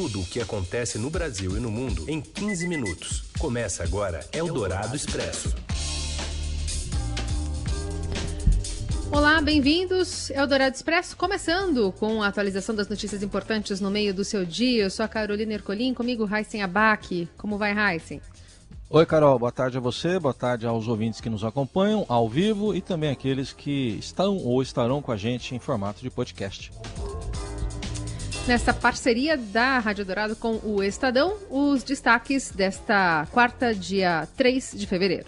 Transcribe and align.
tudo 0.00 0.22
o 0.22 0.24
que 0.24 0.40
acontece 0.40 0.96
no 0.96 1.10
Brasil 1.10 1.58
e 1.58 1.60
no 1.60 1.70
mundo 1.70 2.06
em 2.08 2.22
15 2.22 2.66
minutos. 2.66 3.24
Começa 3.38 3.84
agora 3.84 4.26
Eldorado 4.32 4.96
Expresso. 4.96 5.54
Olá, 9.12 9.42
bem-vindos. 9.42 10.30
Eldorado 10.30 10.74
Expresso 10.74 11.14
começando 11.14 11.92
com 11.98 12.22
a 12.22 12.28
atualização 12.28 12.74
das 12.74 12.88
notícias 12.88 13.22
importantes 13.22 13.78
no 13.78 13.90
meio 13.90 14.14
do 14.14 14.24
seu 14.24 14.42
dia. 14.46 14.84
Eu 14.84 14.90
sou 14.90 15.04
a 15.04 15.08
Carolina 15.08 15.52
Ercolim, 15.52 15.92
comigo 15.92 16.26
Heisen 16.34 16.62
Abac. 16.62 17.28
Como 17.36 17.58
vai, 17.58 17.74
Heisen? 17.76 18.22
Oi, 18.88 19.04
Carol. 19.04 19.38
Boa 19.38 19.52
tarde 19.52 19.76
a 19.76 19.80
você, 19.82 20.18
boa 20.18 20.32
tarde 20.32 20.66
aos 20.66 20.88
ouvintes 20.88 21.20
que 21.20 21.28
nos 21.28 21.44
acompanham 21.44 22.06
ao 22.08 22.26
vivo 22.26 22.74
e 22.74 22.80
também 22.80 23.10
aqueles 23.10 23.52
que 23.52 23.98
estão 23.98 24.38
ou 24.38 24.62
estarão 24.62 25.02
com 25.02 25.12
a 25.12 25.16
gente 25.18 25.54
em 25.54 25.58
formato 25.58 26.00
de 26.00 26.08
podcast. 26.08 26.72
Nessa 28.48 28.72
parceria 28.72 29.36
da 29.36 29.78
Rádio 29.78 30.04
Dourado 30.04 30.34
com 30.34 30.58
o 30.64 30.82
Estadão, 30.82 31.36
os 31.50 31.82
destaques 31.84 32.50
desta 32.50 33.26
quarta, 33.30 33.74
dia 33.74 34.26
3 34.36 34.72
de 34.74 34.86
fevereiro. 34.86 35.26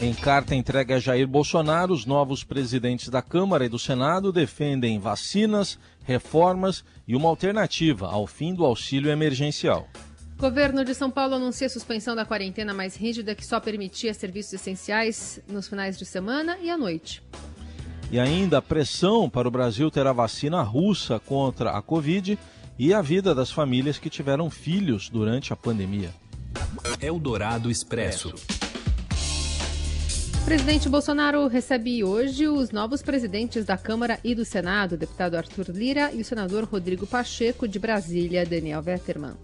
Em 0.00 0.12
carta 0.12 0.54
entregue 0.54 0.92
a 0.92 0.98
Jair 0.98 1.26
Bolsonaro, 1.26 1.92
os 1.92 2.04
novos 2.04 2.44
presidentes 2.44 3.08
da 3.08 3.22
Câmara 3.22 3.64
e 3.64 3.68
do 3.68 3.78
Senado 3.78 4.30
defendem 4.30 5.00
vacinas, 5.00 5.78
reformas 6.04 6.84
e 7.08 7.16
uma 7.16 7.30
alternativa 7.30 8.06
ao 8.06 8.26
fim 8.26 8.54
do 8.54 8.64
auxílio 8.64 9.10
emergencial. 9.10 9.88
Governo 10.38 10.84
de 10.84 10.94
São 10.94 11.10
Paulo 11.10 11.36
anuncia 11.36 11.66
suspensão 11.66 12.14
da 12.14 12.26
quarentena 12.26 12.74
mais 12.74 12.94
rígida 12.94 13.34
que 13.34 13.44
só 13.44 13.58
permitia 13.58 14.12
serviços 14.12 14.52
essenciais 14.52 15.40
nos 15.48 15.66
finais 15.66 15.98
de 15.98 16.04
semana 16.04 16.58
e 16.60 16.68
à 16.68 16.76
noite. 16.76 17.22
E 18.10 18.20
ainda 18.20 18.62
pressão 18.62 19.28
para 19.28 19.48
o 19.48 19.50
Brasil 19.50 19.90
ter 19.90 20.06
a 20.06 20.12
vacina 20.12 20.62
russa 20.62 21.18
contra 21.18 21.70
a 21.70 21.82
Covid 21.82 22.38
e 22.78 22.94
a 22.94 23.02
vida 23.02 23.34
das 23.34 23.50
famílias 23.50 23.98
que 23.98 24.08
tiveram 24.08 24.48
filhos 24.48 25.08
durante 25.08 25.52
a 25.52 25.56
pandemia. 25.56 26.10
Eldorado 27.00 27.70
Expresso. 27.70 28.34
O 30.40 30.44
presidente 30.46 30.88
Bolsonaro 30.88 31.48
recebe 31.48 32.04
hoje 32.04 32.46
os 32.46 32.70
novos 32.70 33.02
presidentes 33.02 33.64
da 33.64 33.76
Câmara 33.76 34.20
e 34.22 34.32
do 34.32 34.44
Senado, 34.44 34.92
o 34.92 34.96
deputado 34.96 35.34
Arthur 35.34 35.70
Lira 35.70 36.12
e 36.12 36.20
o 36.20 36.24
senador 36.24 36.62
Rodrigo 36.62 37.04
Pacheco, 37.04 37.66
de 37.66 37.80
Brasília, 37.80 38.46
Daniel 38.46 38.80
Vetterman. 38.80 39.34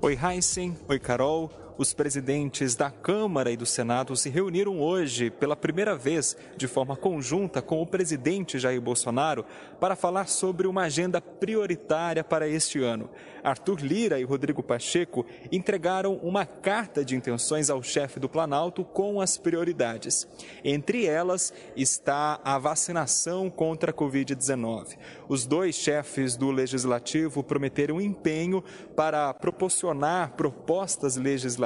Oi, 0.00 0.18
Heisen. 0.18 0.74
Oi, 0.88 0.98
Carol. 0.98 1.65
Os 1.78 1.92
presidentes 1.92 2.74
da 2.74 2.90
Câmara 2.90 3.50
e 3.50 3.56
do 3.56 3.66
Senado 3.66 4.16
se 4.16 4.30
reuniram 4.30 4.80
hoje 4.80 5.28
pela 5.28 5.54
primeira 5.54 5.94
vez 5.94 6.34
de 6.56 6.66
forma 6.66 6.96
conjunta 6.96 7.60
com 7.60 7.82
o 7.82 7.86
presidente 7.86 8.58
Jair 8.58 8.80
Bolsonaro 8.80 9.44
para 9.78 9.94
falar 9.94 10.26
sobre 10.26 10.66
uma 10.66 10.84
agenda 10.84 11.20
prioritária 11.20 12.24
para 12.24 12.48
este 12.48 12.82
ano. 12.82 13.10
Arthur 13.44 13.80
Lira 13.80 14.18
e 14.18 14.24
Rodrigo 14.24 14.62
Pacheco 14.62 15.26
entregaram 15.52 16.14
uma 16.22 16.46
carta 16.46 17.04
de 17.04 17.14
intenções 17.14 17.68
ao 17.68 17.82
chefe 17.82 18.18
do 18.18 18.28
Planalto 18.28 18.82
com 18.82 19.20
as 19.20 19.36
prioridades. 19.36 20.26
Entre 20.64 21.04
elas 21.04 21.52
está 21.76 22.40
a 22.42 22.58
vacinação 22.58 23.50
contra 23.50 23.90
a 23.90 23.94
Covid-19. 23.94 24.96
Os 25.28 25.44
dois 25.44 25.74
chefes 25.74 26.38
do 26.38 26.50
Legislativo 26.50 27.42
prometeram 27.42 28.00
empenho 28.00 28.64
para 28.96 29.34
proporcionar 29.34 30.32
propostas 30.32 31.18
legislativas 31.18 31.65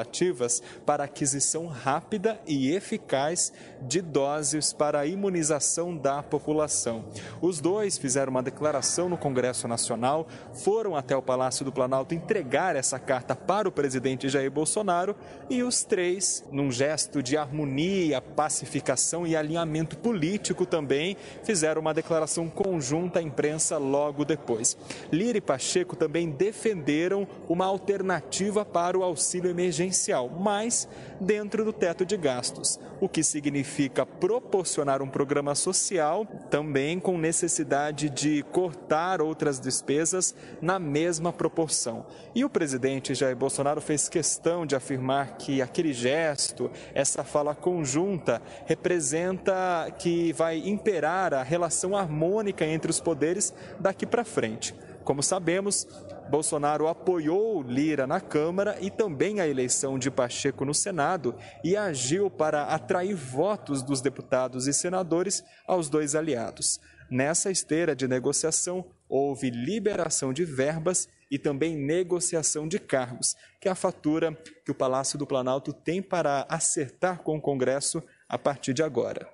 para 0.84 1.04
aquisição 1.04 1.66
rápida 1.66 2.38
e 2.46 2.72
eficaz 2.72 3.52
de 3.80 4.02
doses 4.02 4.72
para 4.72 5.00
a 5.00 5.06
imunização 5.06 5.96
da 5.96 6.22
população. 6.22 7.06
Os 7.40 7.58
dois 7.58 7.96
fizeram 7.96 8.30
uma 8.30 8.42
declaração 8.42 9.08
no 9.08 9.16
Congresso 9.16 9.66
Nacional, 9.66 10.26
foram 10.52 10.94
até 10.94 11.16
o 11.16 11.22
Palácio 11.22 11.64
do 11.64 11.70
do 11.70 11.72
Planalto 11.72 12.14
entregar 12.14 12.74
essa 12.74 12.98
carta 12.98 13.34
para 13.34 13.68
o 13.68 13.72
presidente 13.72 14.28
Jair 14.28 14.50
Bolsonaro 14.50 15.14
e 15.48 15.62
os 15.62 15.84
três, 15.84 16.44
num 16.50 16.70
gesto 16.70 17.22
de 17.22 17.36
harmonia, 17.36 18.20
pacificação 18.20 19.26
e 19.26 19.36
alinhamento 19.36 19.96
político 19.96 20.66
também, 20.66 21.16
fizeram 21.44 21.80
uma 21.80 21.94
declaração 21.94 22.48
conjunta 22.48 23.20
à 23.20 23.22
imprensa 23.22 23.78
logo 23.78 24.24
depois. 24.24 24.76
Lira 25.12 25.38
e 25.38 25.40
Pacheco 25.40 25.94
também 25.94 26.28
defenderam 26.28 27.26
uma 27.48 27.66
alternativa 27.66 28.64
para 28.64 28.98
o 28.98 29.04
auxílio 29.04 29.50
emergencial, 29.50 29.89
mas 30.28 30.88
dentro 31.20 31.64
do 31.64 31.72
teto 31.72 32.04
de 32.04 32.16
gastos, 32.16 32.78
o 33.00 33.08
que 33.08 33.22
significa 33.22 34.04
proporcionar 34.04 35.02
um 35.02 35.08
programa 35.08 35.54
social 35.54 36.26
também 36.50 36.98
com 36.98 37.16
necessidade 37.16 38.08
de 38.10 38.42
cortar 38.44 39.20
outras 39.20 39.60
despesas 39.60 40.34
na 40.60 40.78
mesma 40.78 41.32
proporção 41.32 41.50
proporção. 41.60 42.06
E 42.34 42.44
o 42.44 42.50
presidente 42.50 43.14
Jair 43.14 43.36
Bolsonaro 43.36 43.80
fez 43.80 44.08
questão 44.08 44.64
de 44.64 44.74
afirmar 44.76 45.36
que 45.36 45.60
aquele 45.60 45.92
gesto, 45.92 46.70
essa 46.94 47.22
fala 47.24 47.54
conjunta, 47.54 48.40
representa 48.66 49.92
que 49.98 50.32
vai 50.32 50.58
imperar 50.58 51.34
a 51.34 51.42
relação 51.42 51.96
harmônica 51.96 52.64
entre 52.64 52.90
os 52.90 53.00
poderes 53.00 53.52
daqui 53.78 54.06
para 54.06 54.24
frente. 54.24 54.74
Como 55.04 55.22
sabemos, 55.22 55.86
Bolsonaro 56.30 56.86
apoiou 56.86 57.62
Lira 57.62 58.06
na 58.06 58.20
Câmara 58.20 58.76
e 58.80 58.90
também 58.90 59.40
a 59.40 59.48
eleição 59.48 59.98
de 59.98 60.10
Pacheco 60.10 60.64
no 60.64 60.72
Senado 60.72 61.34
e 61.64 61.76
agiu 61.76 62.30
para 62.30 62.64
atrair 62.64 63.14
votos 63.14 63.82
dos 63.82 64.00
deputados 64.00 64.66
e 64.66 64.72
senadores 64.72 65.42
aos 65.66 65.88
dois 65.88 66.14
aliados. 66.14 66.80
Nessa 67.10 67.50
esteira 67.50 67.96
de 67.96 68.06
negociação, 68.06 68.84
houve 69.08 69.50
liberação 69.50 70.32
de 70.32 70.44
verbas 70.44 71.08
e 71.28 71.38
também 71.38 71.76
negociação 71.76 72.68
de 72.68 72.78
cargos, 72.78 73.34
que 73.60 73.68
é 73.68 73.72
a 73.72 73.74
fatura 73.74 74.32
que 74.64 74.70
o 74.70 74.74
Palácio 74.74 75.18
do 75.18 75.26
Planalto 75.26 75.72
tem 75.72 76.00
para 76.00 76.46
acertar 76.48 77.22
com 77.22 77.36
o 77.36 77.40
Congresso 77.40 78.00
a 78.28 78.38
partir 78.38 78.72
de 78.72 78.82
agora. 78.82 79.28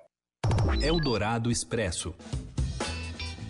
Eldorado 0.81 1.51
Expresso. 1.51 2.15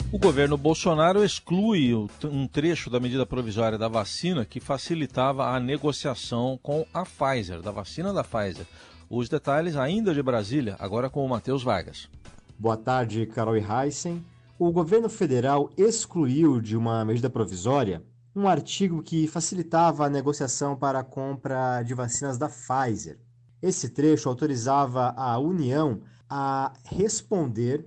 O 0.10 0.18
governo 0.18 0.58
Bolsonaro 0.58 1.22
exclui 1.22 1.94
um 2.24 2.48
trecho 2.48 2.90
da 2.90 2.98
medida 2.98 3.26
provisória 3.26 3.78
da 3.78 3.90
vacina 3.90 4.46
que 4.46 4.62
facilitava 4.62 5.50
a 5.50 5.60
negociação 5.60 6.58
com 6.64 6.86
a 6.94 7.04
Pfizer, 7.04 7.62
da 7.62 7.72
vacina 7.72 8.14
da 8.14 8.24
Pfizer. 8.24 8.66
Os 9.10 9.28
detalhes 9.28 9.76
ainda 9.76 10.14
de 10.14 10.24
Brasília, 10.24 10.78
agora 10.80 11.10
com 11.10 11.26
o 11.26 11.30
Matheus 11.30 11.62
Vargas. 11.62 12.10
Boa 12.58 12.78
tarde, 12.78 13.26
Carol 13.26 13.58
e 13.58 13.62
Heissen. 13.62 14.24
O 14.58 14.72
governo 14.72 15.10
federal 15.10 15.70
excluiu 15.78 16.62
de 16.62 16.78
uma 16.78 17.04
medida 17.04 17.30
provisória 17.30 18.02
um 18.34 18.48
artigo 18.48 19.04
que 19.04 19.28
facilitava 19.28 20.06
a 20.06 20.10
negociação 20.10 20.76
para 20.76 21.00
a 21.00 21.04
compra 21.04 21.84
de 21.84 21.94
vacinas 21.94 22.38
da 22.38 22.48
Pfizer. 22.48 23.20
Esse 23.62 23.90
trecho 23.90 24.30
autorizava 24.30 25.14
a 25.18 25.38
União 25.38 26.00
a 26.30 26.72
responder 26.86 27.86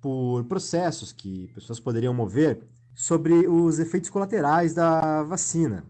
por 0.00 0.44
processos 0.44 1.12
que 1.12 1.48
pessoas 1.54 1.80
poderiam 1.80 2.14
mover 2.14 2.60
sobre 2.94 3.46
os 3.46 3.78
efeitos 3.78 4.10
colaterais 4.10 4.74
da 4.74 5.22
vacina. 5.22 5.84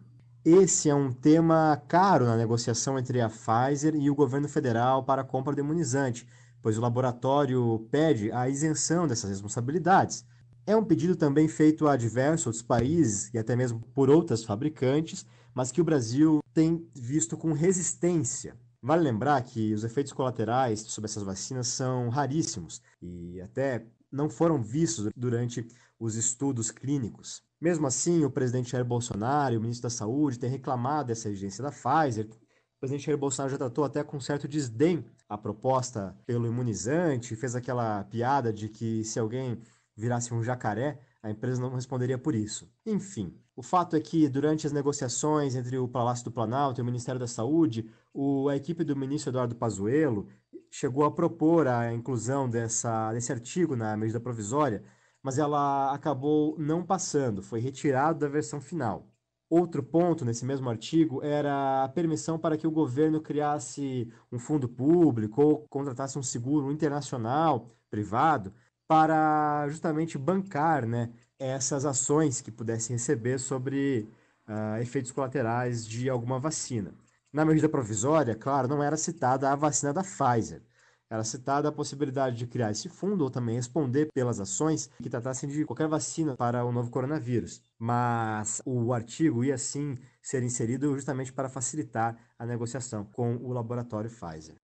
Esse 0.44 0.88
é 0.88 0.94
um 0.94 1.12
tema 1.12 1.80
caro 1.88 2.24
na 2.24 2.36
negociação 2.36 2.98
entre 2.98 3.20
a 3.20 3.28
Pfizer 3.28 3.94
e 3.94 4.10
o 4.10 4.14
governo 4.14 4.48
federal 4.48 5.02
para 5.02 5.22
a 5.22 5.24
compra 5.24 5.54
do 5.54 5.60
imunizante, 5.60 6.26
pois 6.62 6.78
o 6.78 6.80
laboratório 6.80 7.86
pede 7.90 8.30
a 8.32 8.48
isenção 8.48 9.06
dessas 9.06 9.30
responsabilidades. 9.30 10.24
É 10.66 10.76
um 10.76 10.84
pedido 10.84 11.16
também 11.16 11.48
feito 11.48 11.88
a 11.88 11.96
diversos 11.96 12.46
outros 12.46 12.62
países 12.62 13.32
e 13.32 13.38
até 13.38 13.56
mesmo 13.56 13.80
por 13.94 14.10
outras 14.10 14.44
fabricantes, 14.44 15.24
mas 15.54 15.72
que 15.72 15.80
o 15.80 15.84
Brasil 15.84 16.40
tem 16.52 16.86
visto 16.94 17.36
com 17.36 17.52
resistência. 17.52 18.54
Vale 18.82 19.02
lembrar 19.02 19.42
que 19.42 19.74
os 19.74 19.82
efeitos 19.82 20.12
colaterais 20.12 20.80
sobre 20.80 21.10
essas 21.10 21.22
vacinas 21.22 21.68
são 21.68 22.08
raríssimos 22.10 22.80
e 23.02 23.40
até 23.40 23.84
não 24.10 24.28
foram 24.28 24.62
vistos 24.62 25.08
durante 25.16 25.66
os 25.98 26.14
estudos 26.14 26.70
clínicos. 26.70 27.42
Mesmo 27.60 27.86
assim, 27.86 28.24
o 28.24 28.30
presidente 28.30 28.70
Jair 28.70 28.84
Bolsonaro 28.84 29.54
e 29.54 29.58
o 29.58 29.60
ministro 29.60 29.84
da 29.84 29.90
Saúde 29.90 30.38
têm 30.38 30.50
reclamado 30.50 31.08
dessa 31.08 31.28
exigência 31.28 31.62
da 31.62 31.72
Pfizer. 31.72 32.26
O 32.26 32.80
presidente 32.80 33.06
Jair 33.06 33.18
Bolsonaro 33.18 33.50
já 33.50 33.58
tratou 33.58 33.84
até 33.84 34.04
com 34.04 34.20
certo 34.20 34.46
desdém 34.46 35.04
a 35.28 35.36
proposta 35.36 36.16
pelo 36.24 36.46
imunizante, 36.46 37.36
fez 37.36 37.54
aquela 37.54 38.04
piada 38.04 38.52
de 38.52 38.68
que 38.68 39.04
se 39.04 39.18
alguém 39.18 39.60
virasse 39.96 40.32
um 40.32 40.42
jacaré, 40.42 41.00
a 41.20 41.30
empresa 41.30 41.60
não 41.60 41.74
responderia 41.74 42.16
por 42.16 42.34
isso. 42.34 42.70
Enfim, 42.86 43.34
o 43.56 43.62
fato 43.62 43.96
é 43.96 44.00
que 44.00 44.28
durante 44.28 44.66
as 44.68 44.72
negociações 44.72 45.56
entre 45.56 45.76
o 45.76 45.88
Palácio 45.88 46.24
do 46.24 46.30
Planalto 46.30 46.80
e 46.80 46.82
o 46.82 46.84
Ministério 46.84 47.18
da 47.18 47.26
Saúde, 47.26 47.90
o, 48.14 48.48
a 48.48 48.56
equipe 48.56 48.84
do 48.84 48.94
ministro 48.94 49.30
Eduardo 49.30 49.56
Pazuello 49.56 50.28
chegou 50.70 51.04
a 51.04 51.10
propor 51.10 51.66
a 51.66 51.92
inclusão 51.92 52.48
dessa, 52.48 53.12
desse 53.12 53.32
artigo 53.32 53.76
na 53.76 53.96
medida 53.96 54.20
provisória, 54.20 54.82
mas 55.22 55.38
ela 55.38 55.92
acabou 55.92 56.56
não 56.58 56.84
passando, 56.84 57.42
foi 57.42 57.60
retirado 57.60 58.20
da 58.20 58.28
versão 58.28 58.60
final. 58.60 59.06
Outro 59.50 59.82
ponto 59.82 60.24
nesse 60.24 60.44
mesmo 60.44 60.68
artigo 60.68 61.22
era 61.24 61.84
a 61.84 61.88
permissão 61.88 62.38
para 62.38 62.56
que 62.56 62.66
o 62.66 62.70
governo 62.70 63.20
criasse 63.20 64.12
um 64.30 64.38
fundo 64.38 64.68
público 64.68 65.42
ou 65.42 65.66
contratasse 65.68 66.18
um 66.18 66.22
seguro 66.22 66.70
internacional 66.70 67.70
privado 67.90 68.52
para 68.86 69.66
justamente 69.68 70.18
bancar 70.18 70.86
né, 70.86 71.10
essas 71.38 71.84
ações 71.84 72.40
que 72.40 72.50
pudessem 72.50 72.96
receber 72.96 73.38
sobre 73.38 74.08
uh, 74.48 74.80
efeitos 74.80 75.12
colaterais 75.12 75.86
de 75.86 76.10
alguma 76.10 76.38
vacina. 76.38 76.92
Na 77.32 77.44
medida 77.44 77.68
provisória, 77.68 78.34
claro, 78.34 78.68
não 78.68 78.82
era 78.82 78.96
citada 78.96 79.50
a 79.50 79.56
vacina 79.56 79.92
da 79.92 80.02
Pfizer. 80.02 80.62
Era 81.10 81.24
citada 81.24 81.68
a 81.68 81.72
possibilidade 81.72 82.36
de 82.36 82.46
criar 82.46 82.70
esse 82.70 82.88
fundo 82.88 83.24
ou 83.24 83.30
também 83.30 83.56
responder 83.56 84.10
pelas 84.12 84.40
ações 84.40 84.90
que 85.02 85.08
tratassem 85.08 85.48
de 85.48 85.64
qualquer 85.64 85.88
vacina 85.88 86.36
para 86.36 86.64
o 86.64 86.72
novo 86.72 86.90
coronavírus. 86.90 87.62
Mas 87.78 88.60
o 88.64 88.92
artigo 88.92 89.42
ia 89.42 89.56
sim 89.56 89.96
ser 90.22 90.42
inserido 90.42 90.92
justamente 90.94 91.32
para 91.32 91.48
facilitar 91.48 92.16
a 92.38 92.44
negociação 92.44 93.04
com 93.04 93.36
o 93.36 93.52
laboratório 93.52 94.10
Pfizer. 94.10 94.56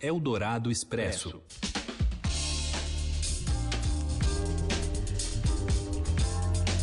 Eldorado 0.00 0.70
Expresso. 0.70 1.42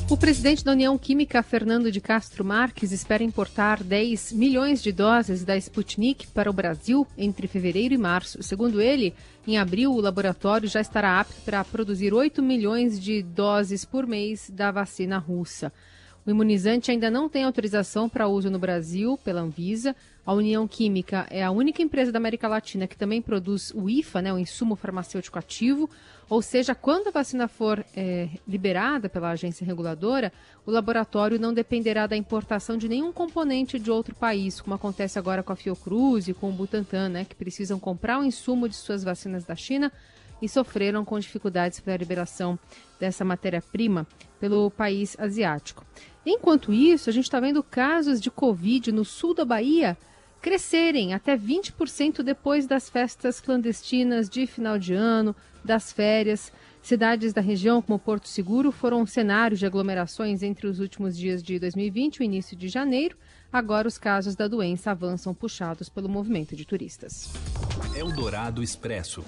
O 0.10 0.18
presidente 0.18 0.66
da 0.66 0.72
União 0.72 0.98
Química, 0.98 1.44
Fernando 1.44 1.92
de 1.92 2.02
Castro 2.02 2.44
Marques, 2.44 2.92
espera 2.92 3.24
importar 3.24 3.84
10 3.84 4.34
milhões 4.34 4.82
de 4.82 4.92
doses 4.92 5.46
da 5.46 5.56
Sputnik 5.56 6.26
para 6.30 6.50
o 6.50 6.54
Brasil 6.54 7.06
entre 7.16 7.48
fevereiro 7.48 7.94
e 7.94 7.98
março. 7.98 8.42
Segundo 8.42 8.82
ele, 8.82 9.14
em 9.46 9.60
abril, 9.60 9.92
o 9.94 10.02
laboratório 10.02 10.68
já 10.68 10.82
estará 10.82 11.20
apto 11.20 11.40
para 11.46 11.64
produzir 11.64 12.12
8 12.12 12.42
milhões 12.42 13.00
de 13.00 13.22
doses 13.22 13.86
por 13.86 14.08
mês 14.08 14.50
da 14.50 14.72
vacina 14.72 15.20
russa. 15.20 15.72
O 16.26 16.30
imunizante 16.30 16.92
ainda 16.92 17.10
não 17.10 17.30
tem 17.30 17.44
autorização 17.44 18.10
para 18.10 18.28
uso 18.28 18.50
no 18.50 18.60
Brasil 18.60 19.18
pela 19.24 19.42
Anvisa. 19.42 19.96
A 20.26 20.34
União 20.34 20.68
Química 20.68 21.26
é 21.30 21.44
a 21.44 21.50
única 21.50 21.82
empresa 21.82 22.12
da 22.12 22.20
América 22.20 22.48
Latina 22.48 22.88
que 22.88 22.98
também 22.98 23.22
produz 23.22 23.72
o 23.74 23.90
IFA, 23.90 24.22
né, 24.22 24.34
o 24.34 24.38
insumo 24.38 24.76
farmacêutico 24.76 25.40
ativo. 25.40 25.90
Ou 26.30 26.42
seja, 26.42 26.76
quando 26.76 27.08
a 27.08 27.12
vacina 27.12 27.48
for 27.48 27.84
é, 27.96 28.30
liberada 28.48 29.10
pela 29.10 29.32
agência 29.32 29.66
reguladora, 29.66 30.32
o 30.66 30.72
laboratório 30.72 31.40
não 31.40 31.52
dependerá 31.52 32.06
da 32.06 32.16
importação 32.16 32.78
de 32.78 32.88
nenhum 32.88 33.12
componente 33.12 33.80
de 33.80 33.90
outro 33.90 34.14
país, 34.14 34.62
como 34.62 34.76
acontece 34.76 35.18
agora 35.18 35.42
com 35.42 35.52
a 35.52 35.56
Fiocruz 35.56 36.28
e 36.28 36.34
com 36.34 36.50
o 36.50 36.54
Butantan, 36.54 37.10
né, 37.10 37.26
que 37.26 37.34
precisam 37.34 37.80
comprar 37.80 38.20
o 38.20 38.24
insumo 38.24 38.70
de 38.70 38.76
suas 38.76 39.04
vacinas 39.04 39.44
da 39.46 39.56
China 39.56 39.92
e 40.40 40.48
sofreram 40.48 41.04
com 41.04 41.18
dificuldades 41.18 41.80
para 41.80 41.94
a 41.94 41.98
liberação 41.98 42.60
dessa 43.00 43.24
matéria-prima 43.24 44.06
pelo 44.40 44.70
país 44.70 45.16
asiático. 45.20 45.86
Enquanto 46.26 46.74
isso, 46.74 47.10
a 47.10 47.14
gente 47.14 47.26
está 47.26 47.40
vendo 47.40 47.64
casos 47.64 48.20
de 48.20 48.30
Covid 48.30 48.92
no 48.92 49.06
sul 49.06 49.34
da 49.34 49.46
Bahia 49.46 49.98
crescerem 50.42 51.14
até 51.14 51.38
20% 51.38 52.22
depois 52.22 52.66
das 52.66 52.90
festas 52.90 53.40
clandestinas 53.40 54.30
de 54.30 54.48
final 54.48 54.78
de 54.78 54.94
ano, 54.94 55.36
das 55.64 55.92
férias. 55.92 56.52
Cidades 56.82 57.34
da 57.34 57.42
região, 57.42 57.82
como 57.82 58.00
Porto 58.00 58.28
Seguro, 58.28 58.72
foram 58.72 59.06
cenários 59.06 59.60
de 59.60 59.66
aglomerações 59.66 60.42
entre 60.42 60.66
os 60.66 60.80
últimos 60.80 61.18
dias 61.18 61.44
de 61.44 61.60
2020 61.60 62.18
e 62.18 62.20
o 62.22 62.24
início 62.24 62.56
de 62.56 62.70
janeiro. 62.70 63.18
Agora, 63.52 63.88
os 63.88 63.98
casos 63.98 64.36
da 64.36 64.48
doença 64.48 64.92
avançam 64.92 65.34
puxados 65.34 65.90
pelo 65.90 66.08
movimento 66.08 66.56
de 66.56 66.66
turistas. 66.66 67.30
Eldorado 67.96 68.64
Expresso. 68.64 69.26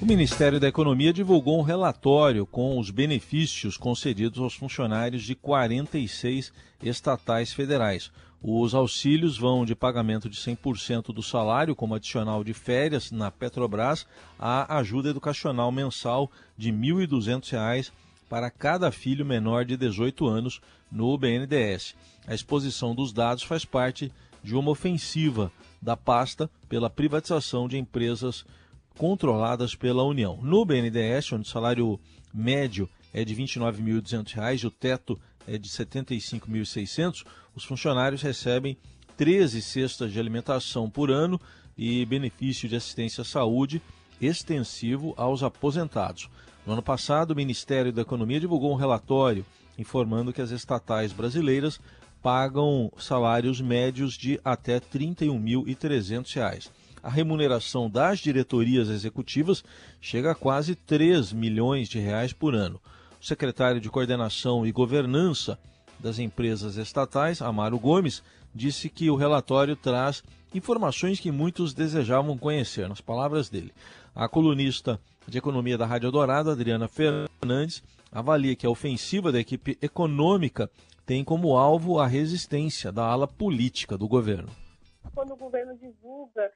O 0.00 0.06
Ministério 0.06 0.60
da 0.60 0.68
Economia 0.68 1.12
divulgou 1.12 1.58
um 1.58 1.62
relatório 1.62 2.46
com 2.46 2.78
os 2.78 2.88
benefícios 2.88 3.76
concedidos 3.76 4.40
aos 4.40 4.54
funcionários 4.54 5.24
de 5.24 5.34
46 5.34 6.52
estatais 6.80 7.52
federais. 7.52 8.12
Os 8.40 8.76
auxílios 8.76 9.36
vão 9.36 9.66
de 9.66 9.74
pagamento 9.74 10.30
de 10.30 10.38
100% 10.38 11.12
do 11.12 11.20
salário, 11.20 11.74
como 11.74 11.96
adicional 11.96 12.44
de 12.44 12.54
férias 12.54 13.10
na 13.10 13.28
Petrobras, 13.28 14.06
a 14.38 14.78
ajuda 14.78 15.10
educacional 15.10 15.72
mensal 15.72 16.30
de 16.56 16.70
R$ 16.70 16.76
1.200 16.76 17.90
para 18.28 18.52
cada 18.52 18.92
filho 18.92 19.26
menor 19.26 19.64
de 19.64 19.76
18 19.76 20.28
anos 20.28 20.60
no 20.92 21.18
BNDES. 21.18 21.96
A 22.24 22.34
exposição 22.36 22.94
dos 22.94 23.12
dados 23.12 23.42
faz 23.42 23.64
parte 23.64 24.12
de 24.44 24.54
uma 24.54 24.70
ofensiva 24.70 25.50
da 25.82 25.96
pasta 25.96 26.48
pela 26.68 26.88
privatização 26.88 27.66
de 27.66 27.76
empresas 27.76 28.44
controladas 28.98 29.74
pela 29.74 30.02
União. 30.02 30.38
No 30.42 30.64
BNDES, 30.64 31.32
onde 31.32 31.48
o 31.48 31.50
salário 31.50 31.98
médio 32.34 32.88
é 33.14 33.24
de 33.24 33.32
R$ 33.32 33.44
29.200 33.44 34.62
e 34.62 34.66
o 34.66 34.70
teto 34.70 35.18
é 35.46 35.56
de 35.56 35.68
R$ 35.70 35.84
75.600, 35.86 37.24
os 37.54 37.64
funcionários 37.64 38.20
recebem 38.20 38.76
13 39.16 39.62
cestas 39.62 40.12
de 40.12 40.20
alimentação 40.20 40.90
por 40.90 41.10
ano 41.10 41.40
e 41.76 42.04
benefício 42.04 42.68
de 42.68 42.76
assistência 42.76 43.22
à 43.22 43.24
saúde 43.24 43.80
extensivo 44.20 45.14
aos 45.16 45.42
aposentados. 45.42 46.28
No 46.66 46.72
ano 46.72 46.82
passado, 46.82 47.30
o 47.30 47.36
Ministério 47.36 47.92
da 47.92 48.02
Economia 48.02 48.40
divulgou 48.40 48.72
um 48.72 48.76
relatório 48.76 49.46
informando 49.78 50.32
que 50.32 50.42
as 50.42 50.50
estatais 50.50 51.12
brasileiras 51.12 51.80
pagam 52.20 52.92
salários 52.98 53.60
médios 53.60 54.14
de 54.14 54.40
até 54.44 54.74
R$ 54.74 54.82
31.300. 54.92 56.68
A 57.02 57.10
remuneração 57.10 57.88
das 57.88 58.18
diretorias 58.18 58.88
executivas 58.88 59.64
chega 60.00 60.32
a 60.32 60.34
quase 60.34 60.74
3 60.74 61.32
milhões 61.32 61.88
de 61.88 61.98
reais 61.98 62.32
por 62.32 62.54
ano. 62.54 62.80
O 63.20 63.24
secretário 63.24 63.80
de 63.80 63.90
Coordenação 63.90 64.66
e 64.66 64.72
Governança 64.72 65.58
das 65.98 66.18
Empresas 66.18 66.76
Estatais, 66.76 67.42
Amaro 67.42 67.78
Gomes, 67.78 68.22
disse 68.54 68.88
que 68.88 69.10
o 69.10 69.16
relatório 69.16 69.76
traz 69.76 70.22
informações 70.54 71.20
que 71.20 71.30
muitos 71.30 71.74
desejavam 71.74 72.38
conhecer, 72.38 72.88
nas 72.88 73.00
palavras 73.00 73.48
dele. 73.48 73.72
A 74.14 74.28
colunista 74.28 75.00
de 75.26 75.38
economia 75.38 75.76
da 75.76 75.86
Rádio 75.86 76.10
Dourado, 76.10 76.50
Adriana 76.50 76.88
Fernandes, 76.88 77.82
avalia 78.10 78.56
que 78.56 78.66
a 78.66 78.70
ofensiva 78.70 79.30
da 79.30 79.38
equipe 79.38 79.76
econômica 79.82 80.70
tem 81.04 81.22
como 81.22 81.56
alvo 81.56 81.98
a 81.98 82.06
resistência 82.06 82.90
da 82.90 83.04
ala 83.04 83.26
política 83.26 83.96
do 83.96 84.08
governo. 84.08 84.48
Quando 85.14 85.32
o 85.32 85.36
governo 85.36 85.76
divulga 85.76 86.50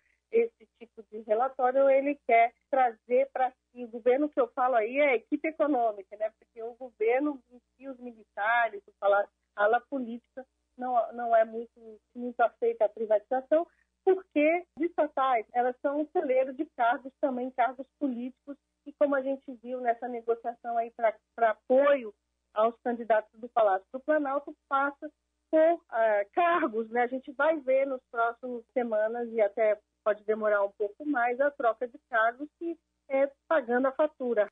tipo 0.94 1.02
de 1.10 1.20
relatório, 1.22 1.88
ele 1.88 2.18
quer 2.26 2.52
trazer 2.70 3.28
para 3.32 3.50
si, 3.50 3.84
o 3.84 3.88
governo 3.88 4.28
que 4.28 4.40
eu 4.40 4.48
falo 4.48 4.74
aí 4.74 4.98
é 4.98 5.10
a 5.10 5.16
equipe 5.16 5.48
econômica, 5.48 6.16
né? 6.16 6.30
porque 6.38 6.62
o 6.62 6.74
governo 6.74 7.42
em 7.50 7.58
si, 7.58 7.88
os 7.88 7.98
militares, 7.98 8.82
a 9.00 9.26
ala 9.56 9.80
política, 9.80 10.46
não, 10.76 11.12
não 11.12 11.36
é 11.36 11.44
muito, 11.44 12.00
muito 12.14 12.40
aceita 12.40 12.84
a 12.84 12.88
privatização, 12.88 13.66
porque 14.04 14.64
estatais, 14.80 15.46
elas 15.52 15.76
são 15.80 16.00
um 16.00 16.06
celeiro 16.08 16.52
de 16.54 16.64
cargos 16.76 17.12
também, 17.20 17.50
cargos 17.50 17.86
políticos, 17.98 18.56
e 18.84 18.92
como 18.94 19.14
a 19.14 19.22
gente 19.22 19.44
viu 19.62 19.80
nessa 19.80 20.08
negociação 20.08 20.76
aí 20.76 20.92
para 21.36 21.50
apoio 21.50 22.12
aos 22.52 22.74
candidatos 22.82 23.30
do 23.38 23.48
Palácio 23.48 23.86
do 23.92 24.00
Planalto, 24.00 24.54
passa 24.68 25.10
por 25.50 25.74
uh, 25.74 26.30
cargos, 26.32 26.88
né? 26.90 27.02
A 27.02 27.06
gente 27.06 27.30
vai 27.32 27.58
ver 27.60 27.86
nos 27.86 28.00
próximos 28.10 28.64
semanas 28.72 29.28
e 29.30 29.40
até 29.40 29.78
pode 30.04 30.24
demorar 30.24 30.64
um 30.64 30.70
pouco 30.76 31.04
mais 31.06 31.40
a 31.40 31.50
troca 31.50 31.86
de 31.86 31.98
cargos 32.10 32.48
que 32.58 32.76
é 33.08 33.30
pagando 33.48 33.88
a 33.88 33.92
fatura. 33.92 34.48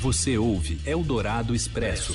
Você 0.00 0.36
ouve 0.36 0.78
Eldorado 0.88 1.54
Expresso. 1.54 2.14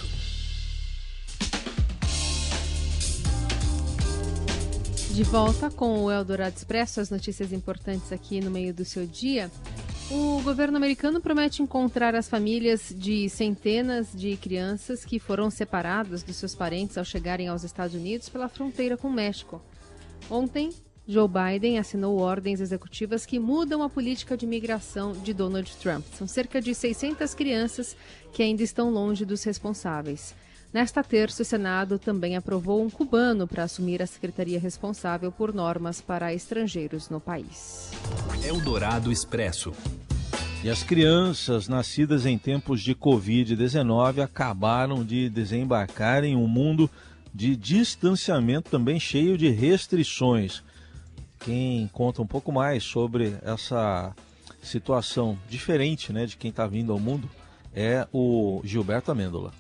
De 5.14 5.24
volta 5.24 5.72
com 5.72 6.04
o 6.04 6.12
Eldorado 6.12 6.56
Expresso, 6.56 7.00
as 7.00 7.10
notícias 7.10 7.52
importantes 7.52 8.12
aqui 8.12 8.40
no 8.40 8.52
meio 8.52 8.74
do 8.74 8.86
seu 8.86 9.08
dia. 9.08 9.50
O 10.12 10.42
governo 10.42 10.78
americano 10.78 11.20
promete 11.20 11.62
encontrar 11.62 12.14
as 12.14 12.30
famílias 12.30 12.94
de 12.96 13.28
centenas 13.30 14.12
de 14.14 14.38
crianças 14.38 15.04
que 15.04 15.20
foram 15.20 15.50
separadas 15.50 16.24
dos 16.24 16.36
seus 16.36 16.54
parentes 16.54 16.98
ao 16.98 17.04
chegarem 17.04 17.48
aos 17.48 17.64
Estados 17.64 17.96
Unidos 17.96 18.30
pela 18.30 18.48
fronteira 18.48 18.96
com 18.96 19.08
o 19.08 19.14
México. 19.14 19.62
Ontem, 20.30 20.70
Joe 21.08 21.28
Biden 21.28 21.80
assinou 21.80 22.18
ordens 22.18 22.60
executivas 22.60 23.26
que 23.26 23.40
mudam 23.40 23.82
a 23.82 23.90
política 23.90 24.36
de 24.36 24.46
imigração 24.46 25.14
de 25.14 25.34
Donald 25.34 25.72
Trump. 25.78 26.04
São 26.14 26.28
cerca 26.28 26.62
de 26.62 26.76
600 26.76 27.34
crianças 27.34 27.96
que 28.34 28.44
ainda 28.44 28.62
estão 28.62 28.90
longe 28.90 29.24
dos 29.24 29.42
responsáveis. 29.44 30.36
Nesta 30.74 31.02
terça, 31.02 31.44
o 31.44 31.46
Senado 31.46 31.98
também 31.98 32.36
aprovou 32.36 32.84
um 32.84 32.90
cubano 32.90 33.48
para 33.48 33.64
assumir 33.64 34.02
a 34.02 34.06
secretaria 34.06 34.60
responsável 34.60 35.32
por 35.32 35.54
normas 35.54 36.02
para 36.02 36.34
estrangeiros 36.34 37.10
no 37.10 37.22
país. 37.22 37.90
Eldorado 38.44 39.10
Expresso. 39.10 39.72
E 40.62 40.70
as 40.70 40.84
crianças 40.84 41.70
nascidas 41.70 42.26
em 42.26 42.38
tempos 42.38 42.82
de 42.82 42.94
Covid-19 42.94 44.22
acabaram 44.22 45.06
de 45.06 45.30
desembarcar 45.30 46.26
em 46.26 46.36
um 46.36 46.48
mundo 46.48 46.90
de 47.34 47.56
distanciamento 47.56 48.70
também 48.70 49.00
cheio 49.00 49.38
de 49.38 49.50
restrições. 49.50 50.64
Quem 51.40 51.88
conta 51.90 52.22
um 52.22 52.28
pouco 52.28 52.52
mais 52.52 52.84
sobre 52.84 53.38
essa 53.42 54.14
situação 54.62 55.38
diferente 55.48 56.12
né, 56.12 56.26
de 56.26 56.36
quem 56.36 56.50
está 56.50 56.68
vindo 56.68 56.92
ao 56.92 57.00
mundo 57.00 57.30
é 57.74 58.08
o 58.12 58.62
Gilberto 58.64 59.12
Amêndola. 59.12 59.52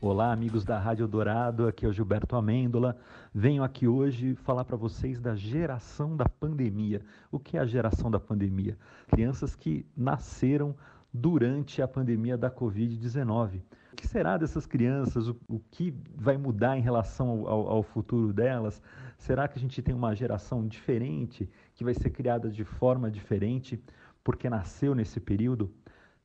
Olá, 0.00 0.32
amigos 0.32 0.64
da 0.64 0.78
Rádio 0.78 1.06
Dourado, 1.06 1.68
aqui 1.68 1.86
é 1.86 1.88
o 1.88 1.92
Gilberto 1.92 2.34
Amêndola. 2.34 2.96
Venho 3.32 3.62
aqui 3.62 3.86
hoje 3.86 4.34
falar 4.34 4.64
para 4.64 4.76
vocês 4.76 5.20
da 5.20 5.36
geração 5.36 6.16
da 6.16 6.28
pandemia. 6.28 7.00
O 7.30 7.38
que 7.38 7.56
é 7.56 7.60
a 7.60 7.66
geração 7.66 8.10
da 8.10 8.18
pandemia? 8.18 8.76
Crianças 9.08 9.54
que 9.54 9.86
nasceram 9.96 10.74
durante 11.14 11.80
a 11.80 11.86
pandemia 11.86 12.36
da 12.36 12.50
Covid-19. 12.50 13.60
O 13.92 13.96
que 13.96 14.06
será 14.06 14.38
dessas 14.38 14.64
crianças? 14.66 15.28
O, 15.28 15.36
o 15.46 15.60
que 15.70 15.94
vai 16.14 16.38
mudar 16.38 16.78
em 16.78 16.80
relação 16.80 17.46
ao, 17.46 17.68
ao 17.68 17.82
futuro 17.82 18.32
delas? 18.32 18.80
Será 19.18 19.46
que 19.46 19.58
a 19.58 19.60
gente 19.60 19.82
tem 19.82 19.94
uma 19.94 20.14
geração 20.14 20.66
diferente 20.66 21.48
que 21.74 21.84
vai 21.84 21.92
ser 21.92 22.08
criada 22.08 22.50
de 22.50 22.64
forma 22.64 23.10
diferente 23.10 23.82
porque 24.24 24.48
nasceu 24.48 24.94
nesse 24.94 25.20
período? 25.20 25.70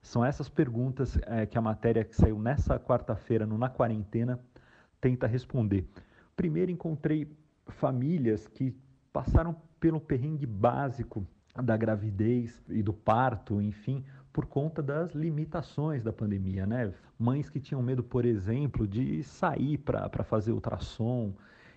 São 0.02 0.24
essas 0.24 0.48
perguntas 0.48 1.20
é, 1.24 1.46
que 1.46 1.58
a 1.58 1.62
matéria 1.62 2.06
que 2.06 2.16
saiu 2.16 2.40
nessa 2.40 2.80
quarta-feira 2.80 3.46
no 3.46 3.58
Na 3.58 3.68
Quarentena 3.68 4.40
tenta 5.02 5.28
responder. 5.28 5.86
Primeiro, 6.38 6.72
encontrei 6.72 7.30
famílias 7.68 8.48
que 8.48 8.74
passaram 9.12 9.54
pelo 9.78 10.00
perrengue 10.00 10.46
básico 10.46 11.28
da 11.62 11.76
gravidez 11.76 12.64
e 12.70 12.82
do 12.82 12.94
parto, 12.94 13.62
enfim, 13.62 14.06
por 14.32 14.46
conta 14.46 14.82
das 14.84 15.14
limitações 15.14 16.04
da 16.04 16.14
pandemia, 16.14 16.66
né? 16.66 16.94
Mães 17.18 17.50
que 17.50 17.60
tinham 17.60 17.82
medo, 17.82 18.04
por 18.04 18.26
exemplo, 18.26 18.88
de 18.88 19.24
sair 19.24 19.78
para 19.78 20.24
fazer 20.24 20.52
ultrassom 20.52 21.34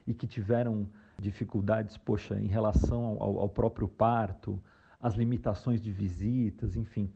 e 0.06 0.12
que 0.12 0.26
tiveram 0.26 0.86
dificuldades, 1.18 1.96
poxa, 1.96 2.38
em 2.38 2.46
relação 2.46 3.16
ao, 3.20 3.38
ao 3.38 3.48
próprio 3.48 3.88
parto, 3.88 4.60
as 5.00 5.14
limitações 5.14 5.80
de 5.80 5.90
visitas, 5.90 6.76
enfim. 6.76 7.10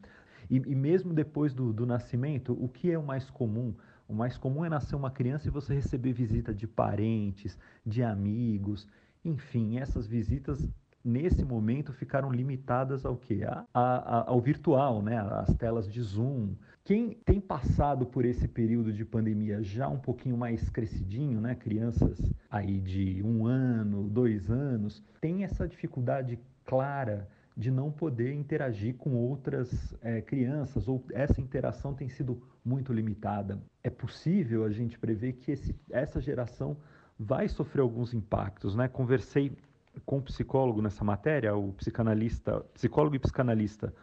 E, 0.49 0.57
e 0.57 0.75
mesmo 0.75 1.13
depois 1.13 1.53
do, 1.53 1.73
do 1.73 1.85
nascimento, 1.85 2.53
o 2.53 2.67
que 2.67 2.91
é 2.91 2.97
o 2.97 3.05
mais 3.05 3.29
comum? 3.29 3.73
O 4.07 4.13
mais 4.13 4.37
comum 4.37 4.63
é 4.63 4.69
nascer 4.69 4.95
uma 4.95 5.09
criança 5.09 5.47
e 5.47 5.51
você 5.51 5.73
receber 5.73 6.13
visita 6.13 6.53
de 6.53 6.67
parentes, 6.67 7.57
de 7.85 8.03
amigos, 8.03 8.87
enfim, 9.23 9.79
essas 9.79 10.05
visitas 10.05 10.69
nesse 11.05 11.45
momento 11.45 11.93
ficaram 11.93 12.31
limitadas 12.31 13.05
ao 13.05 13.15
que? 13.15 13.41
Ao 13.73 14.41
virtual, 14.41 15.03
né? 15.03 15.19
As 15.19 15.55
telas 15.55 15.87
de 15.87 16.01
Zoom. 16.01 16.55
Quem 16.83 17.11
tem 17.23 17.39
passado 17.39 18.05
por 18.05 18.25
esse 18.25 18.47
período 18.47 18.91
de 18.91 19.05
pandemia 19.05 19.61
já 19.61 19.87
um 19.87 19.99
pouquinho 19.99 20.35
mais 20.35 20.67
crescidinho, 20.69 21.39
né? 21.39 21.53
Crianças 21.53 22.19
aí 22.49 22.79
de 22.79 23.21
um 23.23 23.45
ano, 23.45 24.09
dois 24.09 24.49
anos, 24.49 25.03
tem 25.21 25.43
essa 25.43 25.67
dificuldade 25.67 26.39
clara 26.65 27.29
de 27.55 27.71
não 27.71 27.91
poder 27.91 28.33
interagir 28.33 28.95
com 28.95 29.15
outras 29.15 29.95
é, 30.01 30.21
crianças, 30.21 30.87
ou 30.87 31.05
essa 31.13 31.39
interação 31.39 31.93
tem 31.93 32.09
sido 32.09 32.41
muito 32.63 32.91
limitada. 32.91 33.61
É 33.83 33.89
possível 33.89 34.65
a 34.65 34.69
gente 34.69 34.99
prever 34.99 35.33
que 35.33 35.51
esse, 35.51 35.75
essa 35.89 36.19
geração 36.19 36.75
vai 37.17 37.47
sofrer 37.47 37.81
alguns 37.81 38.13
impactos. 38.13 38.75
Né? 38.75 38.87
Conversei 38.87 39.55
com 40.05 40.17
um 40.17 40.21
psicólogo 40.21 40.81
nessa 40.81 41.03
matéria, 41.03 41.55
o 41.55 41.73
psicanalista, 41.73 42.61
psicólogo 42.73 43.15
e 43.15 43.19
psicanalista 43.19 43.93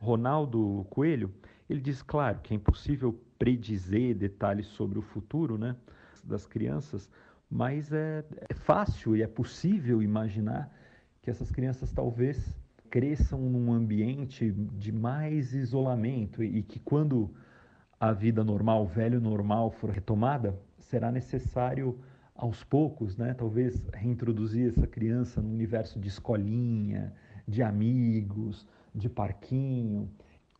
Ronaldo 0.00 0.86
Coelho, 0.90 1.32
ele 1.68 1.80
diz, 1.80 2.02
claro, 2.02 2.40
que 2.42 2.52
é 2.54 2.56
impossível 2.56 3.18
predizer 3.38 4.14
detalhes 4.14 4.66
sobre 4.66 4.98
o 4.98 5.02
futuro 5.02 5.58
né, 5.58 5.76
das 6.22 6.46
crianças, 6.46 7.10
mas 7.50 7.92
é, 7.92 8.24
é 8.48 8.54
fácil 8.54 9.16
e 9.16 9.22
é 9.22 9.26
possível 9.26 10.02
imaginar 10.02 10.70
que 11.22 11.30
essas 11.30 11.50
crianças 11.50 11.92
talvez 11.92 12.56
cresçam 12.90 13.40
num 13.40 13.72
ambiente 13.72 14.52
de 14.52 14.92
mais 14.92 15.52
isolamento 15.52 16.42
e 16.42 16.62
que 16.62 16.78
quando 16.78 17.30
a 17.98 18.12
vida 18.12 18.44
normal, 18.44 18.84
o 18.84 18.86
velho 18.86 19.20
normal 19.20 19.70
for 19.70 19.90
retomada, 19.90 20.58
será 20.78 21.10
necessário 21.10 21.98
aos 22.36 22.62
poucos, 22.64 23.16
né, 23.16 23.34
talvez 23.34 23.82
reintroduzir 23.92 24.68
essa 24.68 24.86
criança 24.86 25.40
no 25.40 25.48
universo 25.48 25.98
de 25.98 26.08
escolinha, 26.08 27.12
de 27.46 27.62
amigos, 27.62 28.66
de 28.94 29.08
parquinho. 29.08 30.08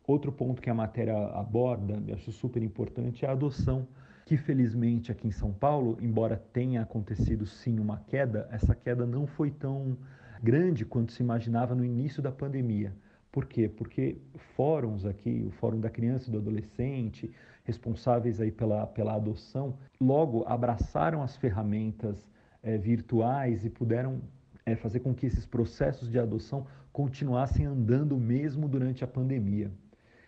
Outro 0.05 0.31
ponto 0.31 0.61
que 0.61 0.69
a 0.69 0.73
matéria 0.73 1.15
aborda, 1.29 2.01
eu 2.07 2.15
acho 2.15 2.31
super 2.31 2.63
importante, 2.63 3.25
é 3.25 3.29
a 3.29 3.33
adoção, 3.33 3.87
que 4.25 4.37
felizmente 4.37 5.11
aqui 5.11 5.27
em 5.27 5.31
São 5.31 5.53
Paulo, 5.53 5.97
embora 6.01 6.35
tenha 6.51 6.81
acontecido 6.81 7.45
sim 7.45 7.79
uma 7.79 7.99
queda, 8.07 8.47
essa 8.51 8.75
queda 8.75 9.05
não 9.05 9.25
foi 9.25 9.51
tão 9.51 9.97
grande 10.41 10.85
quanto 10.85 11.11
se 11.11 11.23
imaginava 11.23 11.73
no 11.73 11.83
início 11.83 12.21
da 12.21 12.31
pandemia. 12.31 12.93
Por 13.37 13.45
quê? 13.45 13.69
Porque 13.69 14.17
fóruns 14.55 15.05
aqui, 15.05 15.45
o 15.47 15.51
Fórum 15.51 15.79
da 15.79 15.91
Criança 15.91 16.27
e 16.27 16.31
do 16.31 16.39
Adolescente, 16.39 17.31
responsáveis 17.63 18.41
aí 18.41 18.51
pela, 18.51 18.87
pela 18.87 19.13
adoção, 19.13 19.77
logo 20.01 20.43
abraçaram 20.47 21.21
as 21.21 21.37
ferramentas 21.37 22.17
é, 22.63 22.79
virtuais 22.79 23.63
e 23.63 23.69
puderam 23.69 24.23
é, 24.65 24.75
fazer 24.75 25.01
com 25.01 25.13
que 25.13 25.27
esses 25.27 25.45
processos 25.45 26.09
de 26.09 26.17
adoção 26.17 26.65
continuassem 26.91 27.67
andando 27.67 28.17
mesmo 28.17 28.67
durante 28.67 29.03
a 29.03 29.07
pandemia. 29.07 29.69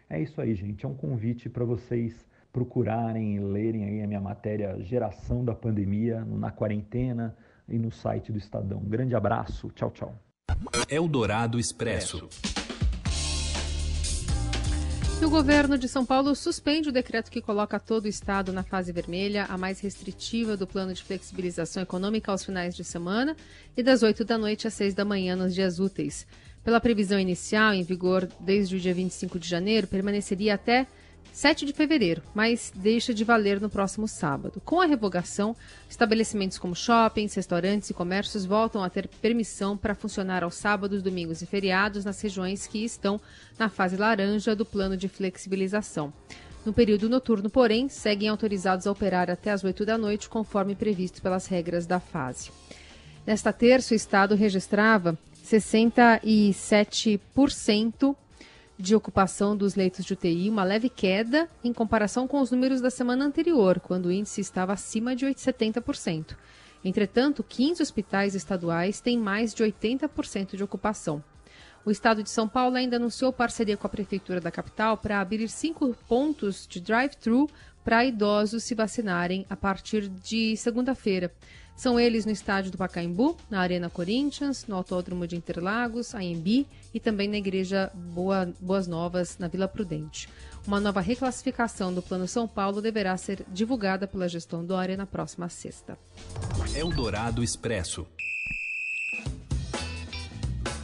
É 0.07 0.21
isso 0.21 0.39
aí, 0.39 0.53
gente. 0.53 0.85
É 0.85 0.87
um 0.87 0.93
convite 0.93 1.49
para 1.49 1.65
vocês 1.65 2.27
procurarem 2.53 3.37
e 3.37 3.39
lerem 3.39 3.85
aí 3.85 4.03
a 4.03 4.07
minha 4.07 4.21
matéria 4.21 4.79
Geração 4.83 5.43
da 5.43 5.55
Pandemia 5.55 6.23
na 6.25 6.51
quarentena 6.51 7.35
e 7.67 7.79
no 7.79 7.91
site 7.91 8.31
do 8.31 8.37
Estadão. 8.37 8.77
Um 8.77 8.87
grande 8.87 9.15
abraço. 9.15 9.71
Tchau, 9.71 9.89
tchau. 9.89 10.15
Eldorado 10.87 11.57
Expresso. 11.57 12.29
E 15.21 15.25
o 15.25 15.29
governo 15.29 15.77
de 15.77 15.89
São 15.89 16.05
Paulo 16.05 16.33
suspende 16.33 16.87
o 16.87 16.93
decreto 16.93 17.29
que 17.29 17.41
coloca 17.41 17.77
todo 17.77 18.05
o 18.05 18.07
estado 18.07 18.53
na 18.53 18.63
fase 18.63 18.93
vermelha, 18.93 19.45
a 19.49 19.57
mais 19.57 19.81
restritiva 19.81 20.55
do 20.55 20.65
plano 20.65 20.93
de 20.93 21.03
flexibilização 21.03 21.83
econômica 21.83 22.31
aos 22.31 22.45
finais 22.45 22.73
de 22.73 22.85
semana 22.85 23.35
e 23.75 23.83
das 23.83 24.01
8 24.01 24.23
da 24.23 24.37
noite 24.37 24.65
às 24.65 24.73
6 24.75 24.93
da 24.93 25.03
manhã 25.03 25.35
nos 25.35 25.53
dias 25.53 25.77
úteis. 25.77 26.25
Pela 26.63 26.79
previsão 26.79 27.19
inicial, 27.19 27.73
em 27.73 27.83
vigor 27.83 28.29
desde 28.39 28.77
o 28.77 28.79
dia 28.79 28.93
25 28.93 29.37
de 29.37 29.47
janeiro, 29.47 29.87
permaneceria 29.87 30.55
até 30.55 30.87
7 31.31 31.65
de 31.65 31.71
fevereiro, 31.71 32.21
mas 32.33 32.73
deixa 32.75 33.13
de 33.13 33.23
valer 33.23 33.61
no 33.61 33.69
próximo 33.69 34.09
sábado. 34.09 34.61
Com 34.65 34.81
a 34.81 34.85
revogação, 34.85 35.55
estabelecimentos 35.89 36.57
como 36.57 36.75
shoppings, 36.75 37.33
restaurantes 37.33 37.89
e 37.89 37.93
comércios 37.93 38.45
voltam 38.45 38.83
a 38.83 38.89
ter 38.89 39.07
permissão 39.07 39.77
para 39.77 39.95
funcionar 39.95 40.43
aos 40.43 40.55
sábados, 40.55 41.01
domingos 41.01 41.41
e 41.41 41.45
feriados 41.45 42.03
nas 42.03 42.19
regiões 42.19 42.67
que 42.67 42.83
estão 42.83 43.21
na 43.57 43.69
fase 43.69 43.95
laranja 43.95 44.53
do 44.53 44.65
plano 44.65 44.97
de 44.97 45.07
flexibilização. 45.07 46.11
No 46.65 46.73
período 46.73 47.07
noturno, 47.07 47.49
porém, 47.49 47.87
seguem 47.87 48.27
autorizados 48.27 48.85
a 48.85 48.91
operar 48.91 49.29
até 49.29 49.51
as 49.51 49.63
8 49.63 49.85
da 49.85 49.97
noite, 49.97 50.27
conforme 50.27 50.75
previsto 50.75 51.21
pelas 51.21 51.47
regras 51.47 51.85
da 51.85 52.01
fase. 52.01 52.51
Nesta 53.25 53.53
terça, 53.53 53.93
o 53.93 53.95
Estado 53.95 54.35
registrava 54.35 55.17
67% 55.43 58.13
de 58.79 58.95
ocupação 58.95 59.57
dos 59.57 59.75
leitos 59.75 60.05
de 60.05 60.13
UTI, 60.13 60.49
uma 60.49 60.63
leve 60.63 60.87
queda 60.87 61.49
em 61.61 61.73
comparação 61.73 62.25
com 62.25 62.39
os 62.39 62.49
números 62.49 62.79
da 62.79 62.89
semana 62.89 63.25
anterior, 63.25 63.77
quando 63.81 64.05
o 64.05 64.11
índice 64.11 64.39
estava 64.39 64.71
acima 64.71 65.13
de 65.13 65.25
70%. 65.25 66.37
Entretanto, 66.83 67.43
15 67.43 67.83
hospitais 67.83 68.35
estaduais 68.35 69.01
têm 69.01 69.17
mais 69.17 69.53
de 69.53 69.63
80% 69.63 70.55
de 70.55 70.63
ocupação. 70.63 71.21
O 71.85 71.91
estado 71.91 72.23
de 72.23 72.29
São 72.29 72.47
Paulo 72.47 72.77
ainda 72.77 72.95
anunciou 72.95 73.33
parceria 73.33 73.75
com 73.75 73.85
a 73.85 73.89
prefeitura 73.89 74.39
da 74.39 74.49
capital 74.49 74.95
para 74.95 75.19
abrir 75.19 75.49
cinco 75.49 75.93
pontos 76.07 76.65
de 76.65 76.79
drive-thru 76.79 77.49
para 77.83 78.05
idosos 78.05 78.63
se 78.63 78.75
vacinarem 78.75 79.45
a 79.49 79.57
partir 79.57 80.07
de 80.07 80.55
segunda-feira. 80.55 81.33
São 81.79 81.97
eles 81.97 82.25
no 82.25 82.31
estádio 82.33 82.71
do 82.71 82.77
Pacaembu, 82.77 83.37
na 83.49 83.61
Arena 83.61 83.89
Corinthians, 83.89 84.65
no 84.67 84.75
Autódromo 84.75 85.25
de 85.25 85.37
Interlagos, 85.37 86.13
AMB 86.13 86.67
e 86.93 86.99
também 86.99 87.29
na 87.29 87.37
Igreja 87.37 87.89
Boa, 87.95 88.51
Boas 88.59 88.85
Novas, 88.85 89.37
na 89.39 89.47
Vila 89.47 89.65
Prudente. 89.65 90.27
Uma 90.67 90.81
nova 90.81 90.99
reclassificação 90.99 91.93
do 91.93 92.01
Plano 92.01 92.27
São 92.27 92.49
Paulo 92.49 92.81
deverá 92.81 93.15
ser 93.15 93.45
divulgada 93.47 94.05
pela 94.05 94.27
gestão 94.27 94.65
Dória 94.65 94.97
na 94.97 95.05
próxima 95.05 95.47
sexta. 95.47 95.97
Eldorado 96.75 97.41
Expresso. 97.41 98.05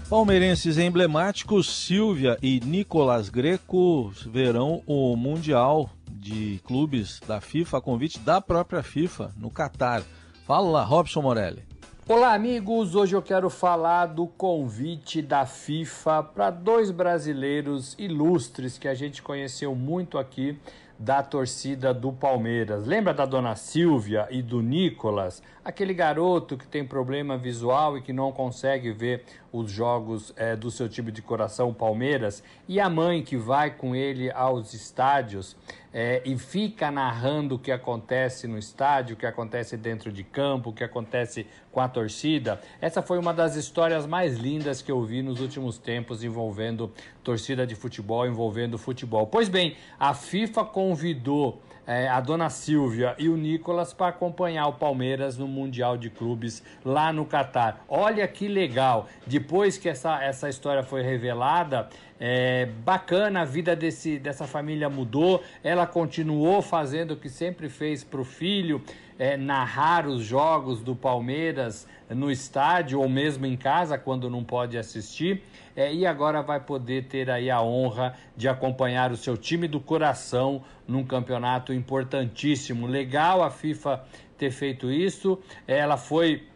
Palmeirenses 0.09 0.77
emblemáticos 0.77 1.75
Silvia 1.75 2.37
e 2.41 2.61
Nicolas 2.61 3.27
Greco 3.27 4.13
verão 4.27 4.81
o 4.87 5.13
Mundial 5.17 5.89
de 6.09 6.61
Clubes 6.63 7.19
da 7.27 7.41
FIFA 7.41 7.79
a 7.79 7.81
convite 7.81 8.17
da 8.19 8.39
própria 8.39 8.81
FIFA 8.81 9.33
no 9.37 9.49
Catar. 9.49 10.01
Fala, 10.45 10.83
Robson 10.83 11.23
Morelli. 11.23 11.63
Olá, 12.07 12.35
amigos. 12.35 12.93
Hoje 12.93 13.15
eu 13.15 13.21
quero 13.23 13.49
falar 13.49 14.05
do 14.05 14.27
convite 14.27 15.19
da 15.19 15.43
FIFA 15.43 16.21
para 16.21 16.51
dois 16.51 16.91
brasileiros 16.91 17.95
ilustres 17.97 18.77
que 18.77 18.87
a 18.87 18.93
gente 18.93 19.23
conheceu 19.23 19.73
muito 19.73 20.19
aqui 20.19 20.55
da 20.99 21.23
torcida 21.23 21.91
do 21.93 22.13
Palmeiras. 22.13 22.85
Lembra 22.85 23.11
da 23.11 23.25
dona 23.25 23.55
Silvia 23.55 24.27
e 24.29 24.43
do 24.43 24.61
Nicolas? 24.61 25.41
Aquele 25.63 25.95
garoto 25.95 26.55
que 26.55 26.67
tem 26.67 26.85
problema 26.85 27.37
visual 27.37 27.97
e 27.97 28.01
que 28.03 28.13
não 28.13 28.31
consegue 28.31 28.91
ver 28.91 29.23
os 29.51 29.71
jogos 29.71 30.31
é, 30.35 30.55
do 30.55 30.69
seu 30.69 30.87
time 30.87 31.11
de 31.11 31.23
coração, 31.23 31.73
Palmeiras, 31.73 32.43
e 32.67 32.79
a 32.79 32.87
mãe 32.87 33.23
que 33.23 33.35
vai 33.35 33.71
com 33.71 33.95
ele 33.95 34.31
aos 34.31 34.75
estádios 34.75 35.55
é, 35.97 36.21
e 36.25 36.37
fica 36.37 36.91
narrando 36.91 37.55
o 37.55 37.59
que 37.59 37.71
acontece 37.71 38.49
no 38.49 38.57
estádio, 38.57 39.15
o 39.15 39.17
que 39.17 39.25
acontece 39.25 39.77
dentro 39.77 40.11
de 40.11 40.25
campo, 40.25 40.71
o 40.71 40.73
que 40.73 40.83
acontece 40.83 41.47
com 41.71 41.79
a 41.79 41.87
torcida. 41.87 42.59
Essa 42.81 43.01
foi 43.01 43.17
uma 43.17 43.33
das 43.33 43.55
histórias 43.55 44.05
mais 44.05 44.37
lindas 44.37 44.81
que 44.81 44.91
eu 44.91 45.01
vi 45.05 45.21
nos 45.21 45.39
últimos 45.39 45.77
tempos 45.77 46.21
envolvendo 46.21 46.91
torcida 47.23 47.65
de 47.65 47.75
futebol, 47.75 48.27
envolvendo 48.27 48.77
futebol. 48.77 49.25
Pois 49.25 49.47
bem, 49.47 49.77
a 49.97 50.13
FIFA 50.13 50.65
convidou 50.65 51.61
é, 51.87 52.07
a 52.07 52.19
dona 52.19 52.49
Silvia 52.49 53.15
e 53.17 53.29
o 53.29 53.37
Nicolas 53.37 53.93
para 53.93 54.07
acompanhar 54.07 54.67
o 54.67 54.73
Palmeiras 54.73 55.37
no 55.37 55.47
Mundial 55.47 55.97
de 55.97 56.09
Clubes 56.09 56.63
lá 56.83 57.13
no 57.13 57.25
Catar. 57.25 57.83
Olha 57.87 58.27
que 58.27 58.47
legal! 58.47 59.07
Depois 59.25 59.77
que 59.77 59.87
essa, 59.89 60.23
essa 60.23 60.49
história 60.49 60.83
foi 60.83 61.01
revelada, 61.01 61.89
é 62.19 62.67
bacana 62.83 63.41
a 63.41 63.45
vida 63.45 63.75
desse, 63.75 64.17
dessa 64.17 64.47
família 64.47 64.89
mudou. 64.89 65.43
Ela 65.63 65.85
continuou 65.85 66.61
fazendo 66.61 67.11
o 67.11 67.17
que 67.17 67.29
sempre 67.29 67.69
fez 67.69 68.03
para 68.03 68.21
o 68.21 68.25
filho, 68.25 68.81
é, 69.17 69.37
narrar 69.37 70.07
os 70.07 70.23
jogos 70.23 70.81
do 70.81 70.95
Palmeiras 70.95 71.87
no 72.09 72.29
estádio 72.29 72.99
ou 72.99 73.09
mesmo 73.09 73.45
em 73.45 73.55
casa 73.55 73.97
quando 73.97 74.29
não 74.29 74.43
pode 74.43 74.77
assistir. 74.77 75.43
É, 75.75 75.93
e 75.93 76.05
agora 76.05 76.41
vai 76.41 76.59
poder 76.59 77.05
ter 77.05 77.29
aí 77.29 77.49
a 77.49 77.61
honra 77.61 78.15
de 78.35 78.47
acompanhar 78.47 79.11
o 79.11 79.17
seu 79.17 79.35
time 79.35 79.67
do 79.67 79.79
coração 79.79 80.63
num 80.87 81.03
campeonato 81.03 81.73
importantíssimo. 81.73 82.87
Legal 82.87 83.43
a 83.43 83.49
FIFA 83.49 84.03
ter 84.37 84.51
feito 84.51 84.91
isso. 84.91 85.39
Ela 85.67 85.97
foi 85.97 86.47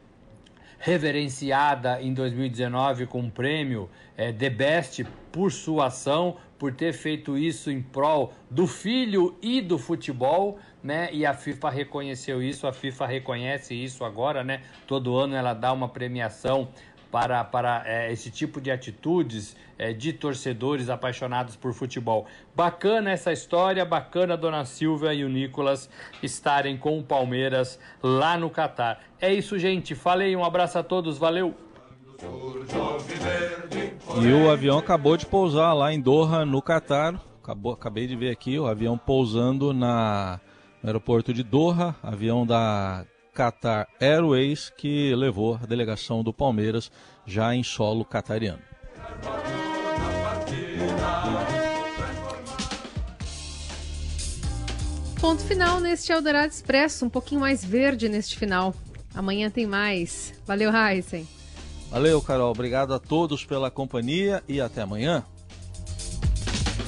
reverenciada 0.80 2.02
em 2.02 2.14
2019 2.14 3.06
com 3.06 3.20
um 3.20 3.30
prêmio 3.30 3.90
é, 4.16 4.32
The 4.32 4.50
Best 4.50 5.04
por 5.32 5.52
sua 5.52 5.88
ação, 5.88 6.38
por 6.60 6.74
ter 6.74 6.92
feito 6.92 7.38
isso 7.38 7.72
em 7.72 7.82
prol 7.82 8.34
do 8.52 8.68
filho 8.68 9.36
e 9.42 9.62
do 9.62 9.80
futebol, 9.80 10.60
né? 10.84 11.10
E 11.14 11.26
a 11.26 11.34
FIFA 11.34 11.70
reconheceu 11.70 12.44
isso, 12.44 12.68
a 12.68 12.74
FIFA 12.74 13.08
reconhece 13.08 13.74
isso 13.74 14.04
agora, 14.04 14.44
né? 14.44 14.62
Todo 14.86 15.18
ano 15.18 15.36
ela 15.36 15.54
dá 15.54 15.72
uma 15.72 15.88
premiação 15.88 16.68
para, 17.10 17.44
para 17.44 17.84
é, 17.86 18.12
esse 18.12 18.30
tipo 18.30 18.62
de 18.62 18.70
atitudes 18.70 19.56
é, 19.78 19.94
de 19.94 20.14
torcedores 20.14 20.90
apaixonados 20.90 21.56
por 21.56 21.74
futebol. 21.74 22.28
Bacana 22.56 23.10
essa 23.10 23.32
história, 23.32 23.84
bacana 23.86 24.34
a 24.34 24.38
Dona 24.38 24.66
Silvia 24.66 25.14
e 25.14 25.24
o 25.24 25.30
Nicolas 25.30 25.90
estarem 26.22 26.78
com 26.78 27.00
o 27.00 27.04
Palmeiras 27.04 27.80
lá 28.04 28.38
no 28.38 28.50
Catar. 28.50 29.02
É 29.20 29.34
isso, 29.34 29.58
gente. 29.58 29.96
Falei, 29.96 30.36
um 30.36 30.44
abraço 30.44 30.78
a 30.78 30.84
todos, 30.84 31.18
valeu! 31.18 31.56
E 34.22 34.34
o 34.34 34.50
avião 34.50 34.78
acabou 34.78 35.16
de 35.16 35.26
pousar 35.26 35.74
lá 35.74 35.94
em 35.94 36.02
Doha, 36.02 36.46
no 36.46 36.62
Catar. 36.62 37.20
Acabou, 37.42 37.72
acabei 37.72 38.08
de 38.08 38.16
ver 38.16 38.32
aqui 38.32 38.60
o 38.60 38.68
avião 38.68 38.98
pousando 38.98 39.74
na, 39.74 40.40
no 40.84 40.90
aeroporto 40.90 41.34
de 41.34 41.44
Doha, 41.44 41.96
avião 42.04 42.46
da 42.46 43.06
Qatar 43.34 43.88
Airways, 44.00 44.70
que 44.70 45.16
levou 45.16 45.60
a 45.62 45.66
delegação 45.66 46.22
do 46.24 46.34
Palmeiras 46.34 46.92
já 47.26 47.56
em 47.56 47.64
solo 47.64 48.04
catariano. 48.04 48.62
Ponto 55.22 55.42
final 55.44 55.80
neste 55.80 56.12
Eldorado 56.12 56.52
Expresso, 56.52 57.06
um 57.06 57.10
pouquinho 57.10 57.42
mais 57.42 57.64
verde 57.64 58.10
neste 58.10 58.38
final. 58.38 58.74
Amanhã 59.14 59.50
tem 59.50 59.66
mais. 59.66 60.34
Valeu, 60.46 60.72
Heisen. 60.74 61.39
Valeu, 61.90 62.22
Carol. 62.22 62.52
Obrigado 62.52 62.94
a 62.94 63.00
todos 63.00 63.44
pela 63.44 63.72
companhia 63.72 64.44
e 64.48 64.62
até 64.62 64.82
amanhã. 64.82 65.24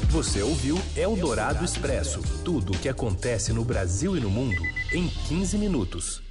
Você 0.09 0.41
ouviu 0.41 0.77
Eldorado 0.95 1.63
Expresso 1.63 2.21
tudo 2.43 2.73
o 2.73 2.77
que 2.77 2.89
acontece 2.89 3.53
no 3.53 3.63
Brasil 3.63 4.15
e 4.15 4.19
no 4.19 4.29
mundo 4.29 4.61
em 4.93 5.07
15 5.07 5.57
minutos. 5.57 6.21